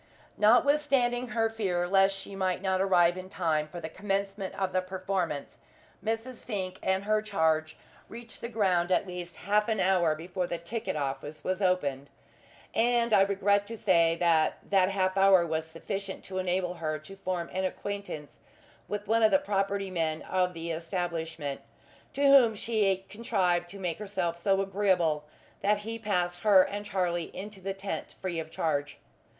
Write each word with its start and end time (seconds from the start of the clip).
Notwithstanding 0.35 1.27
her 1.27 1.47
fear 1.47 1.87
lest 1.87 2.17
she 2.17 2.35
might 2.35 2.63
not 2.63 2.81
arrive 2.81 3.19
in 3.19 3.29
time 3.29 3.67
for 3.67 3.79
the 3.79 3.87
commencement 3.87 4.55
of 4.55 4.73
the 4.73 4.81
performance, 4.81 5.59
Mrs. 6.03 6.43
Fink 6.43 6.79
and 6.81 7.03
her 7.03 7.21
charge 7.21 7.77
reached 8.09 8.41
the 8.41 8.49
ground 8.49 8.91
at 8.91 9.05
least 9.05 9.35
half 9.45 9.69
an 9.69 9.79
hour 9.79 10.15
before 10.15 10.47
the 10.47 10.57
ticket 10.57 10.95
office 10.95 11.43
was 11.43 11.61
opened; 11.61 12.09
and 12.73 13.13
I 13.13 13.21
regret 13.21 13.67
to 13.67 13.77
say 13.77 14.15
that 14.15 14.57
that 14.71 14.89
half 14.89 15.17
hour 15.17 15.45
was 15.45 15.67
sufficient 15.67 16.23
to 16.23 16.39
enable 16.39 16.73
her 16.73 16.97
to 16.97 17.15
form 17.15 17.51
an 17.53 17.63
acquaintance 17.63 18.39
with 18.87 19.05
one 19.07 19.21
of 19.21 19.29
the 19.29 19.37
property 19.37 19.91
men 19.91 20.23
of 20.23 20.55
the 20.55 20.71
establishment, 20.71 21.61
to 22.13 22.23
whom 22.23 22.55
she 22.55 23.05
contrived 23.07 23.69
to 23.69 23.77
make 23.77 23.99
herself 23.99 24.39
so 24.39 24.61
agreeable 24.61 25.25
that 25.61 25.77
he 25.85 25.99
passed 25.99 26.39
her 26.39 26.63
and 26.63 26.87
Charlie 26.87 27.29
into 27.37 27.61
the 27.61 27.75
tent 27.75 28.15
free 28.19 28.39
of 28.39 28.49
charge. 28.49 28.97